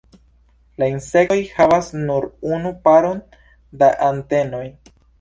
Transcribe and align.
La 0.83 0.87
Insektoj 0.93 1.37
havas 1.59 1.91
nur 1.99 2.27
unu 2.57 2.75
paron 2.89 3.23
da 3.85 3.95
antenoj. 4.11 4.69